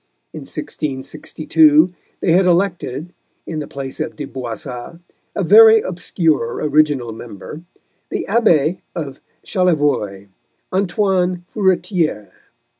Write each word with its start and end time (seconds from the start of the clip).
In 0.33 0.47
1662 0.49 1.93
they 2.21 2.31
had 2.31 2.47
elected 2.47 3.13
(in 3.45 3.59
the 3.59 3.67
place 3.67 3.99
of 3.99 4.15
De 4.15 4.25
Boissat, 4.25 4.99
a 5.35 5.43
very 5.43 5.81
obscure 5.81 6.55
original 6.55 7.11
member) 7.11 7.61
the 8.09 8.25
Abbé 8.27 8.81
of 8.95 9.21
Chalivoy, 9.45 10.29
Antoine 10.73 11.45
Furetière. 11.53 12.31